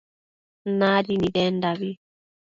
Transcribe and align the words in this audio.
Nadi 0.79 1.13
nidendabi 1.17 1.89